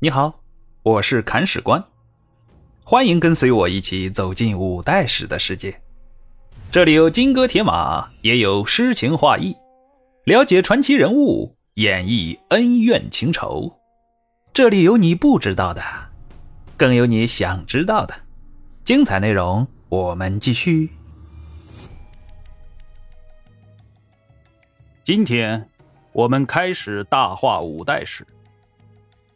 [0.00, 0.44] 你好，
[0.84, 1.84] 我是砍史官，
[2.84, 5.82] 欢迎跟随我一起走进五代史的世界。
[6.70, 9.56] 这里有金戈铁马，也有诗情画意，
[10.22, 13.76] 了解传奇人物，演绎恩怨情仇。
[14.54, 15.82] 这里有你不知道的，
[16.76, 18.14] 更有你想知道的。
[18.84, 20.90] 精彩内容，我们继续。
[25.02, 25.68] 今天，
[26.12, 28.24] 我们开始大话五代史。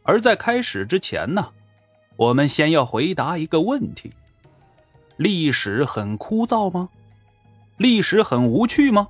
[0.03, 1.49] 而在开始之前呢，
[2.15, 4.13] 我们先要回答一个问题：
[5.17, 6.89] 历史很枯燥吗？
[7.77, 9.07] 历史很无趣吗？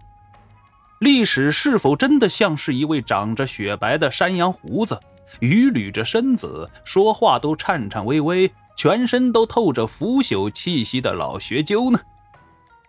[1.00, 4.98] 历史是否真的像是一位长着雪白的山羊胡子、
[5.42, 12.00] 伛捋着身子、说话都颤颤巍巍、全身都透着腐朽气息的老学究呢？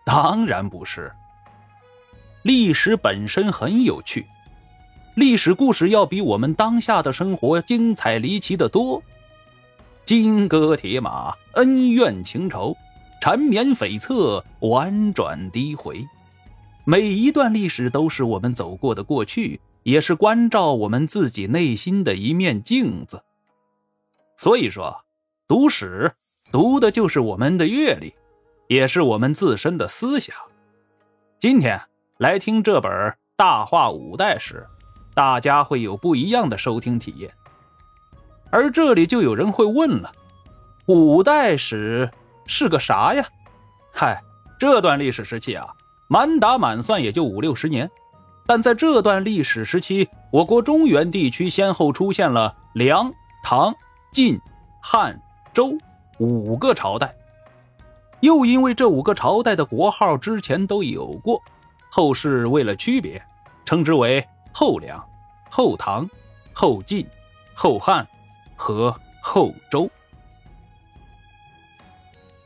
[0.05, 1.11] 当然不是。
[2.43, 4.25] 历史本身很有趣。
[5.15, 9.01] 历史故事要比我们当下的生活精彩离奇的多，
[10.03, 12.75] 金戈铁马，恩怨情仇，
[13.21, 16.05] 缠绵悱恻，婉转低回，
[16.83, 23.23] 每一段历史都是我们走过的过去，也是关照我们自己内心的一面镜子。
[24.35, 25.05] 所以说，
[25.47, 26.13] 读史
[26.51, 28.13] 读的就是我们的阅历，
[28.67, 30.35] 也是我们自身的思想。
[31.39, 31.79] 今天
[32.17, 32.91] 来听这本
[33.37, 34.67] 《大话五代史》。
[35.15, 37.33] 大家会有不一样的收听体验，
[38.49, 40.11] 而这里就有人会问了：
[40.87, 42.11] 五代史
[42.45, 43.25] 是个啥呀？
[43.93, 44.21] 嗨，
[44.59, 45.69] 这段历史时期啊，
[46.09, 47.89] 满打满算也就五六十年，
[48.45, 53.09] 但在这段历史时期，我国中原地区先后出现了梁、
[53.41, 53.73] 唐、
[54.11, 54.37] 晋、
[54.83, 55.17] 汉、
[55.53, 55.77] 周
[56.19, 57.15] 五个朝代，
[58.19, 61.41] 又因为这五个朝代的国号之前都有过，
[61.89, 63.23] 后世为了区别，
[63.63, 64.27] 称之为。
[64.57, 65.05] 后梁、
[65.49, 66.09] 后唐、
[66.53, 67.05] 后晋、
[67.53, 68.07] 后汉
[68.55, 69.91] 和后周。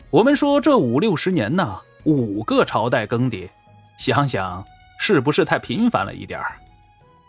[0.09, 3.47] 我们说这五六十年呢，五个朝代更迭，
[3.99, 4.65] 想想
[4.97, 6.57] 是不是太频繁了一点儿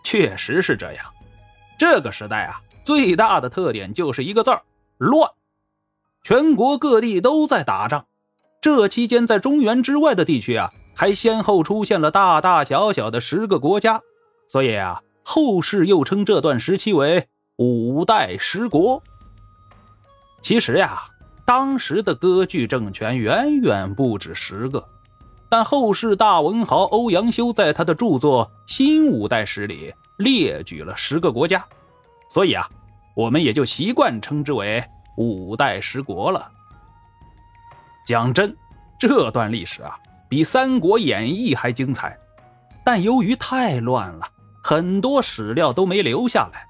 [0.02, 1.04] 确实是这样。
[1.78, 4.62] 这个时代啊，最大的特点就是一个字儿——
[4.96, 5.30] 乱。
[6.22, 8.06] 全国各地都在打仗，
[8.62, 14.00] 这期间在中原之外的地区啊，还先后出现了大大小小的十个国家。
[14.50, 19.00] 所以啊，后世又称这段时期为五代十国。
[20.42, 21.04] 其实呀，
[21.44, 24.84] 当时的割据政权远远不止十个，
[25.48, 31.64] 但后世大文豪欧阳修在他的著作《新五代史》里列举了十个国家，
[32.28, 32.68] 所以啊，
[33.14, 34.82] 我们也就习惯称之为
[35.16, 36.50] 五代十国了。
[38.04, 38.56] 讲真，
[38.98, 39.96] 这段历史啊，
[40.28, 42.18] 比《三国演义》还精彩，
[42.84, 44.28] 但由于太乱了。
[44.62, 46.66] 很多史料都没留下来，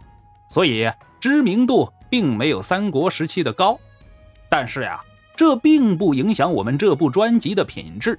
[0.48, 0.90] 所以
[1.20, 3.78] 知名度并没有三国时期的高。
[4.48, 5.00] 但是呀，
[5.36, 8.18] 这并不影响我们这部专辑的品质，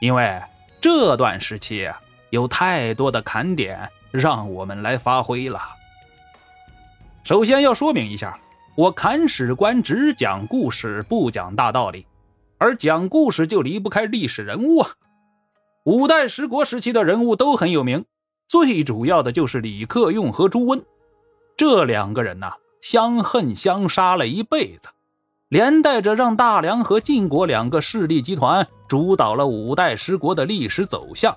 [0.00, 0.40] 因为
[0.80, 1.88] 这段时期
[2.30, 5.60] 有太多的砍点让我们来发挥了。
[7.22, 8.38] 首先要说明一下，
[8.76, 12.06] 我砍史官只讲故事，不讲大道理，
[12.58, 14.90] 而讲故事就离不开历史人物啊。
[15.84, 18.04] 五代十国时期的人物都很有名。
[18.50, 20.84] 最主要的就是李克用和朱温，
[21.56, 24.88] 这两个人呐，相恨相杀了一辈子，
[25.48, 31.32] 连带着让大梁和晋国两个势力集团主导了五代十国的历史走向，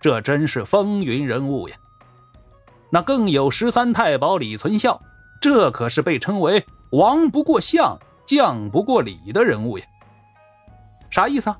[0.00, 1.76] 这真是风云人物呀。
[2.90, 5.00] 那更有十三太保李存孝，
[5.40, 7.96] 这可是被称为王不过相，
[8.26, 9.84] 将不过李的人物呀。
[11.10, 11.56] 啥意思啊？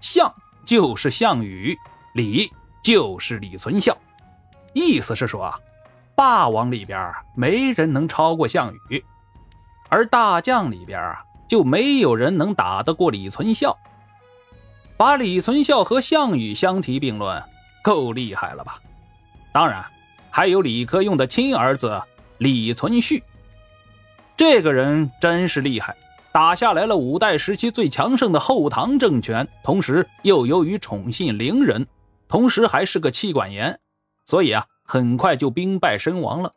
[0.00, 0.34] 相
[0.64, 1.76] 就是项羽，
[2.16, 2.50] 李
[2.82, 3.96] 就是李存孝。
[4.74, 5.58] 意思是说啊，
[6.14, 9.02] 霸王里边没人能超过项羽，
[9.88, 13.76] 而大将里边啊就没有人能打得过李存孝。
[14.96, 17.42] 把李存孝和项羽相提并论，
[17.82, 18.78] 够厉害了吧？
[19.52, 19.84] 当然，
[20.30, 22.00] 还有李克用的亲儿子
[22.38, 23.22] 李存勖，
[24.36, 25.96] 这个人真是厉害，
[26.32, 31.86] 打下来了五代时期最强盛的后唐政权，同时又由于宠信伶人，
[32.28, 33.78] 同时还是个妻管严。
[34.26, 36.52] 所以啊，很快就兵败身亡了。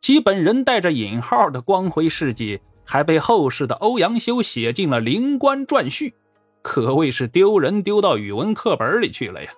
[0.00, 6.10] 其本人带着引号的光辉事迹，还被后世的欧阳修写进了《灵官传序》，
[6.62, 9.50] 可谓是丢人丢到语文课本里去了呀。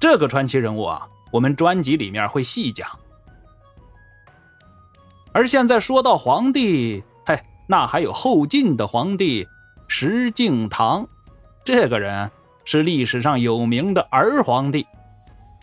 [0.00, 2.88] 这个传奇人物啊，我们专辑里面会细讲。
[5.32, 7.38] 而现在说到皇帝，嘿，
[7.68, 9.46] 那还有后晋的皇帝
[9.86, 11.06] 石敬瑭，
[11.64, 12.30] 这个人
[12.64, 14.86] 是历史上有名的儿皇帝。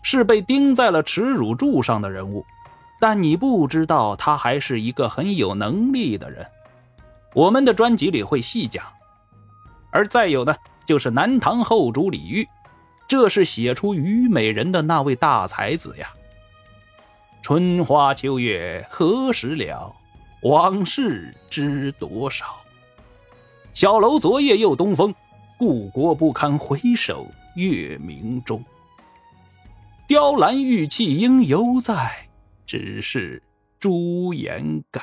[0.04, 2.44] 是被钉在了耻辱柱上的人物，
[3.00, 6.46] 但你不知道他还是一个很有能力的人。
[7.34, 8.84] 我们的专辑里会细讲。
[9.90, 10.54] 而再有呢，
[10.84, 12.46] 就是南唐后主李煜，
[13.08, 16.12] 这是写出《虞美人》的那位大才子呀。
[17.42, 19.90] 春花秋月何时了？
[20.42, 22.44] 往事知多少。
[23.72, 25.14] 小楼昨夜又东风，
[25.56, 28.62] 故国不堪回首月明中。
[30.06, 32.28] 雕栏玉砌应犹在，
[32.66, 33.42] 只是
[33.78, 35.00] 朱颜改。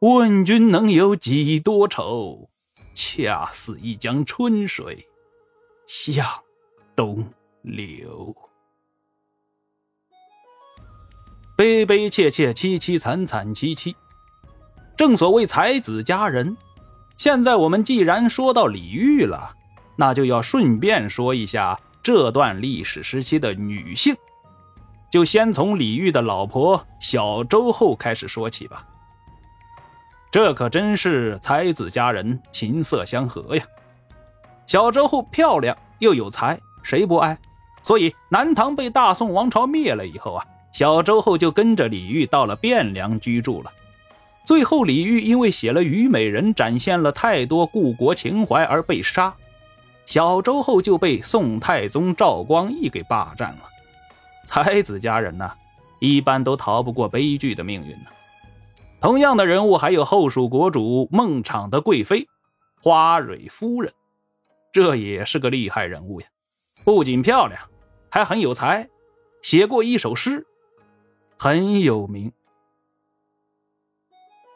[0.00, 2.50] 问君能有几多愁？
[2.94, 5.08] 恰似一江春水
[5.86, 6.26] 向
[6.94, 7.26] 东
[7.62, 8.36] 流。
[11.56, 13.96] 悲悲切切，凄凄惨惨戚戚。
[14.94, 16.54] 正所谓才子佳人。
[17.16, 19.54] 现在我们既然说到李煜了，
[19.96, 24.14] 那就要顺便说一下这段历史时期的女性。
[25.10, 28.86] 就先从李煜的老婆小周后开始说起吧。
[30.30, 33.64] 这可真是才子佳人，琴瑟相和呀。
[34.68, 37.36] 小周后漂亮又有才，谁不爱？
[37.82, 40.46] 所以南唐被大宋王朝灭了以后啊。
[40.70, 43.72] 小周后就跟着李煜到了汴梁居住了。
[44.44, 49.34] 最后，李煜因为写了《虞美人》，展现了太多故国情怀而被杀。
[50.06, 53.68] 小周后就被宋太宗赵光义给霸占了。
[54.46, 55.52] 才子佳人呢，
[56.00, 58.06] 一般都逃不过悲剧的命运呢。
[59.00, 62.26] 同样的人物还有后蜀国主孟昶的贵妃
[62.80, 63.92] 花蕊夫人，
[64.72, 66.26] 这也是个厉害人物呀，
[66.84, 67.60] 不仅漂亮，
[68.08, 68.88] 还很有才，
[69.42, 70.46] 写过一首诗。
[71.36, 72.32] 很有名。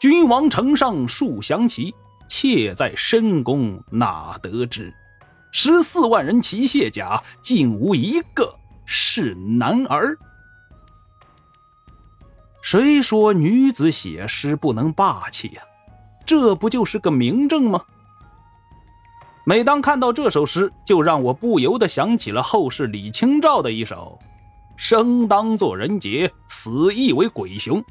[0.01, 1.95] 君王城上树降旗，
[2.29, 4.95] 妾在深宫哪得知？
[5.53, 8.55] 十四万人齐卸甲，竟无一个
[8.85, 10.17] 是男儿。
[12.63, 15.63] 谁说女子写诗不能霸气呀？
[16.25, 17.83] 这不就是个明证吗？
[19.45, 24.19] 每当看到这首诗，就让我不由得想起了后世李清照的一首。
[24.77, 27.83] 生当作人杰，死亦为鬼雄。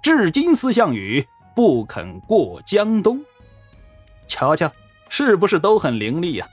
[0.00, 3.20] 至今思项羽，不肯过江东。
[4.28, 4.70] 瞧瞧，
[5.08, 6.46] 是不是都很凌厉呀？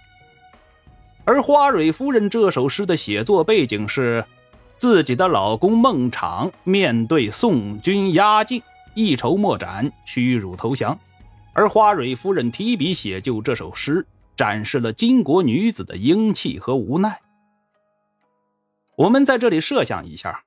[1.26, 4.26] 而花蕊夫人这首诗的写作背景是，
[4.78, 8.62] 自己的老公孟昶面对宋军压境，
[8.96, 10.98] 一筹莫展，屈辱投降。
[11.54, 14.06] 而花蕊夫人提笔写就这首诗，
[14.36, 17.20] 展示了巾帼女子的英气和无奈。
[18.96, 20.44] 我们在这里设想一下，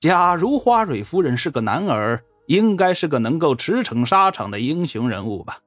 [0.00, 5.58] 假如花蕊夫人是个男儿，应该是个能够驰骋沙场的英雄人物吧？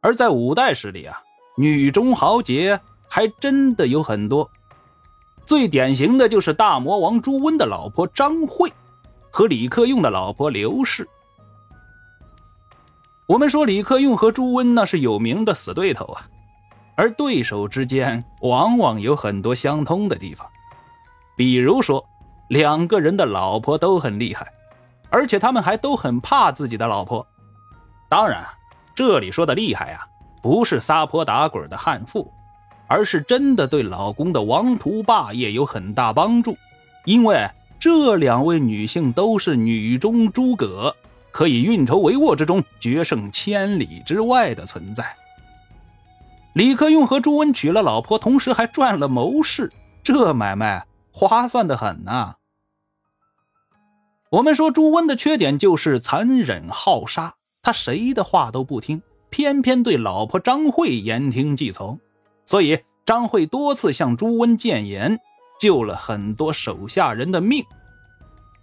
[0.00, 1.20] 而在五代史里啊，
[1.56, 4.48] 女中豪杰还真的有很多，
[5.44, 8.72] 最典型的就是大魔王朱温的老婆张惠，
[9.32, 11.06] 和李克用的老婆刘氏。
[13.26, 16.28] 我们说李克用和朱温那是有名的死对头啊，
[16.94, 20.46] 而对手之间往往有很多相通的地方。
[21.36, 22.04] 比如说，
[22.48, 24.52] 两个人的老婆都很厉害，
[25.10, 27.26] 而且他们还都很怕自己的老婆。
[28.08, 28.46] 当然，
[28.94, 30.06] 这里说的厉害啊，
[30.42, 32.32] 不是撒泼打滚的悍妇，
[32.90, 36.56] 而是真的对老公的王图霸业有很大帮助。
[37.04, 37.48] 因为
[37.78, 40.94] 这两位女性都是女中诸葛，
[41.30, 45.04] 可以运筹帷幄之中决胜千里之外的存在。
[46.54, 49.70] 李克用和朱温娶了老婆，同时还赚了谋士，
[50.02, 50.84] 这买卖。
[51.12, 52.34] 划算的很呐。
[54.30, 61.98] 我们说朱温的缺点就是残忍好杀，他谁的话都不听，偏偏对老婆张惠言听计从，
[62.50, 62.76] 所以
[63.06, 65.20] 张惠多次向朱温谏言，
[65.60, 67.64] 救了很多手下人的命。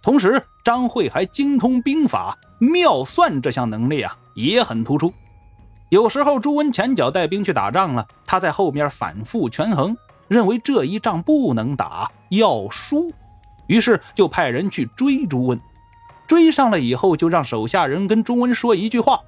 [0.02, 5.10] 同时，张惠还精通兵法，妙算这项能力啊也很突出。
[5.88, 9.96] 有时候朱温前脚带兵去打仗了，他在后面反复权衡。
[10.28, 13.10] 认为这一仗不能打，要输，
[13.68, 15.58] 于是就派人去追朱温。
[16.26, 19.22] 追上了以后，就让手下人跟朱温说一句话：“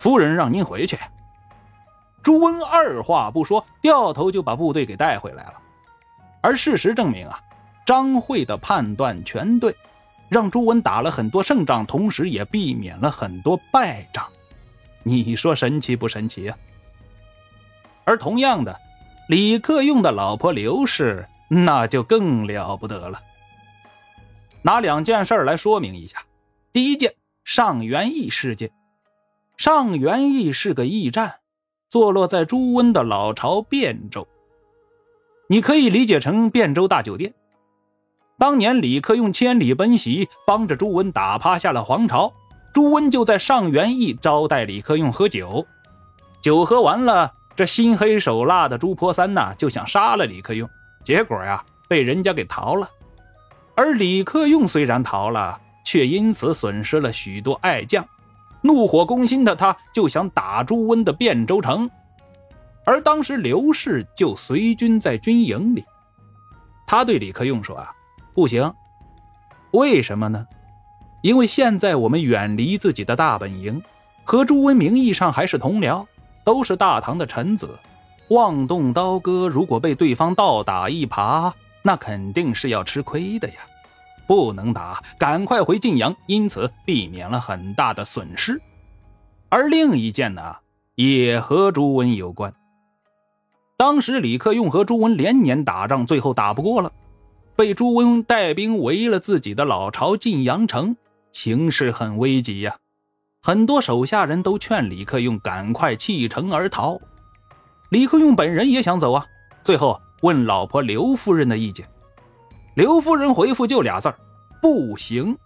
[0.00, 0.98] 夫人让您回去。”
[2.22, 5.54] 朱温二话不说，掉头就把部队给带回来了。
[6.40, 7.40] 而事实证明啊，
[7.84, 9.74] 张惠的判断全对，
[10.28, 14.26] 让朱温打了很多胜仗，同时也避免了很多败仗。
[15.02, 16.56] 你说神奇不神奇啊？
[18.04, 18.78] 而同样的。
[19.28, 23.22] 李克用的老婆刘氏那就更了不得了。
[24.62, 26.24] 拿两件事来说明一下。
[26.72, 28.72] 第一件，上元驿事件。
[29.56, 31.36] 上元驿是个驿站，
[31.90, 34.26] 坐落在朱温的老巢汴州。
[35.48, 37.34] 你可以理解成汴州大酒店。
[38.38, 42.32] 当年李克用千里奔袭，帮着朱温打趴下了黄巢，
[42.72, 45.66] 朱温就在上元驿招待李克用喝酒。
[46.40, 50.70] 酒喝完了，这心黑手辣的朱婆三呐就想杀了李克用，
[51.04, 52.88] 结果呀被人家给逃了。
[53.74, 58.06] 而李克用虽然逃了，却因此损失了许多爱将，
[58.62, 61.90] 怒火攻心的他就想打朱温的汴州城。
[62.84, 65.84] 而当时刘氏就随军在军营里，
[66.86, 67.92] 他对李克用说：“啊，
[68.34, 68.72] 不行，
[69.72, 70.46] 为什么呢？
[71.22, 73.82] 因为现在我们远离自己的大本营，
[74.24, 76.04] 和朱温名义上还是同僚。”
[76.42, 77.78] 都是大唐的臣子，
[78.28, 81.52] 妄动刀戈，如果被对方倒打一耙，
[81.82, 83.56] 那肯定是要吃亏的呀！
[84.30, 88.62] 不能打，赶快回晋阳，因此避免了很大的损失。
[89.48, 90.58] 而另一件呢，
[90.94, 92.54] 也和朱温有关。
[93.76, 96.92] 当时李克用和朱温连年打仗，最后打不过了，
[97.56, 100.94] 被朱温带兵围了自己的老巢晋阳城，
[101.32, 102.76] 形势很危急呀。
[103.42, 107.00] 很多手下人都劝李克用赶快弃城而逃，
[107.88, 109.26] 李克用本人也想走啊。
[109.64, 111.88] 最后问老婆刘夫人的意见，
[112.74, 114.14] 刘夫人回复就俩字儿：
[114.62, 115.36] 不行，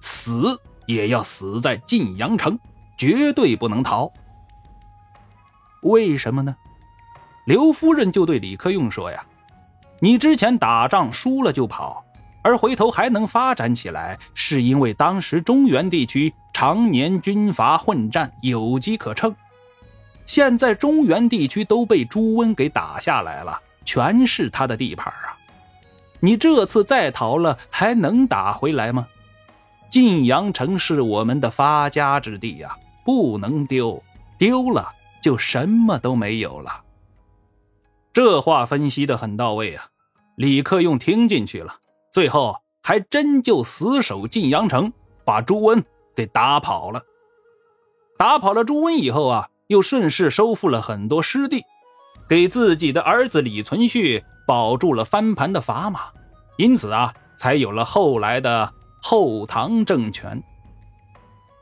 [0.00, 2.58] 死也要死在晋阳城，
[2.98, 4.10] 绝对不能逃。
[5.82, 6.56] 为什么呢？
[7.46, 9.24] 刘夫人就对李克用说呀
[10.00, 12.04] ：“你之前打仗输了就跑。”
[12.42, 19.34] 而回头还能发展起来，是因为当时中原地区常年军阀混战，有机可乘。
[20.26, 25.33] 现在中原地区都被朱温给打下来了，全是他的地盘啊！
[26.24, 29.06] 你这次再逃了，还能打回来吗？
[29.90, 34.02] 晋阳城是我们的发家之地呀，不能丢，
[34.38, 34.90] 丢了
[35.22, 36.80] 就什么都没有了。
[38.10, 39.88] 这话分析的很到位啊，
[40.36, 41.76] 李克用听进去了。
[42.10, 44.90] 最后还真就死守晋阳城，
[45.26, 45.84] 把朱温
[46.16, 47.02] 给打跑了。
[48.16, 51.62] 打跑了朱温以后啊，又顺势收复了很多失地，
[52.26, 56.00] 给自己的儿子李存勖保住了翻盘的砝码，
[56.56, 58.72] 因此啊，才有了后来的
[59.02, 60.42] 后唐政权。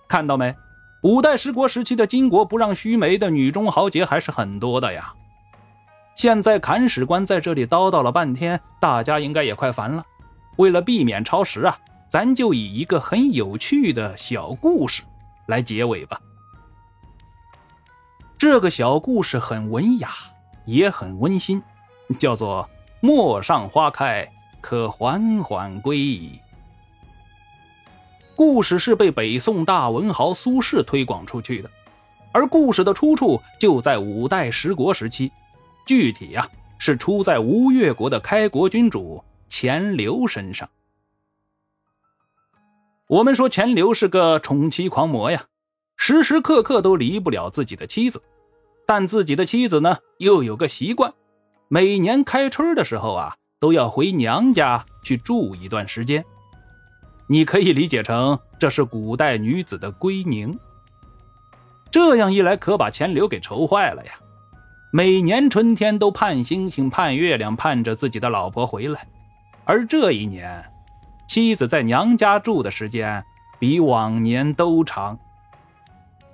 [0.09, 0.55] 看到没？
[1.03, 5.13] 五代十国时期的巾帼不让须眉的女中豪杰还是很多的呀。
[6.15, 10.05] 现在砍史官在这里叨叨了半天，大家应该也快烦了。
[10.57, 11.77] 为了避免超时啊，
[12.09, 15.03] 咱就以一个很有趣的小故事
[15.47, 16.21] 来结尾吧。
[18.39, 20.11] 这个小故事很文雅，
[20.67, 21.63] 也很温馨，
[22.15, 22.69] 叫做
[23.01, 24.29] “陌上花开，
[24.61, 26.39] 可缓缓归矣”。
[28.37, 31.71] 故事是被北宋大文豪苏轼推广出去的，
[32.33, 35.31] 而故事的出处就在五代十国时期，
[35.87, 39.23] 具体呀是出在吴越国的开国君主。
[39.49, 40.71] 钱镠身上，
[43.07, 45.45] 我们说钱镠是个宠妻狂魔呀，
[45.95, 48.23] 时时刻刻都离不了自己的妻子。
[48.87, 51.13] 但自己的妻子呢，又有个习惯，
[51.75, 56.23] 每年开春的时候啊，都要回娘家去住一段时间。
[57.27, 60.55] 你可以理解成这是古代女子的归宁。
[61.91, 64.13] 这样一来，可把钱镠给愁坏了呀。
[64.93, 69.09] 每年春天都盼星星盼月亮，盼着自己的老婆回来。
[69.65, 70.63] 而这一年，
[71.27, 73.25] 妻子在娘家住的时间
[73.59, 75.19] 比往年都长。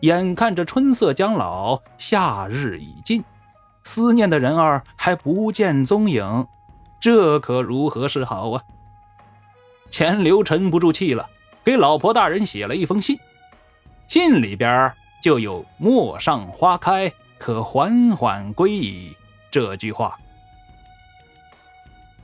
[0.00, 3.22] 眼看着春色将老，夏日已尽，
[3.88, 6.46] 思念的人儿还不见踪影，
[7.00, 8.62] 这可如何是好啊？
[9.90, 11.26] 钱镠沉不住气了，
[11.64, 13.18] 给老婆大人写了一封信，
[14.06, 14.92] 信里边
[15.22, 19.16] 就有“陌上花开，可缓缓归矣”
[19.50, 20.18] 这句话。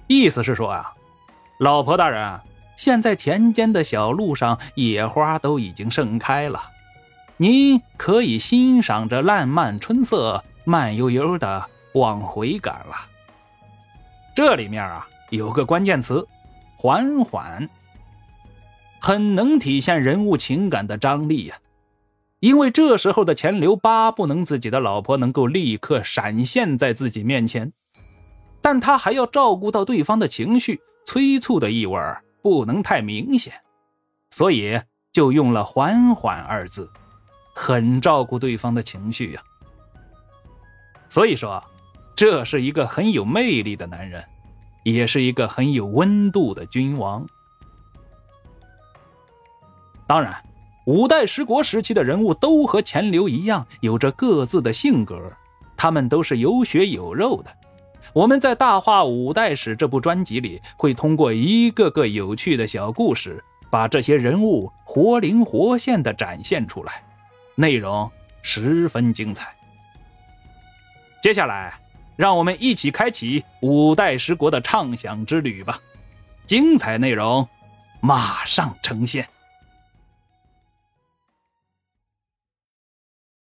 [0.06, 0.92] 意思是说啊，
[1.58, 2.40] 老婆大人，
[2.76, 6.62] 现在田间的小路上野花都已经盛开了，
[7.38, 12.94] 您可以欣赏着烂漫春色，慢悠悠的往回赶了。
[14.34, 16.26] 这里面啊有个关键词
[16.76, 17.68] “缓缓”，
[19.00, 21.56] 很能体现人物情感的张力呀。
[22.40, 27.72] 因为这时候的钱流巴不能自己的老婆能够立刻闪现在自己面前。
[28.60, 31.98] 但他还要照顾到对方的情绪，催促的意味
[32.42, 33.52] 不能太明显，
[34.30, 34.80] 所以
[35.12, 36.90] 就用了“缓缓”二字，
[37.54, 39.42] 很照顾对方的情绪呀。
[41.14, 41.62] 所以说，
[42.16, 44.24] 这是一个很有魅力的男人，
[44.82, 47.24] 也是一个很有温度的君王。
[50.08, 50.34] 当然，
[50.86, 55.32] 五代十国时期的人物都和钱镠一样，有着各自的性格，
[55.76, 57.56] 他们都是有血有肉的。
[58.12, 63.40] 我们在《大话五代史》这部专辑里，会通过一个个有趣的小故事，
[63.70, 67.04] 把这些人物活灵活现地展现出来，
[67.54, 68.10] 内容
[68.42, 69.53] 十分精彩。
[71.24, 71.72] 接下来，
[72.16, 75.80] 让我们一起开启五代十国的畅想之旅吧！
[76.44, 77.48] 精彩内容
[78.02, 79.26] 马上呈现。